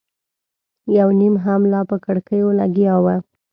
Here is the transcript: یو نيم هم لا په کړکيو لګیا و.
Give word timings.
یو 0.97 1.07
نيم 1.19 1.35
هم 1.45 1.61
لا 1.71 1.81
په 1.89 1.97
کړکيو 2.05 2.47
لګیا 2.59 2.95
و. 2.99 3.05